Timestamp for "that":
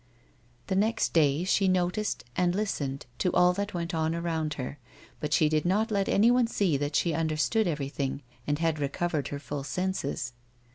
3.53-3.75, 6.75-6.95